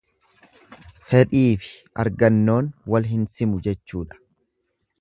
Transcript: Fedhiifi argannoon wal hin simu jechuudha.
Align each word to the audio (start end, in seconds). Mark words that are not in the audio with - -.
Fedhiifi 1.09 1.69
argannoon 2.05 2.71
wal 2.95 3.07
hin 3.13 3.29
simu 3.35 3.61
jechuudha. 3.69 4.19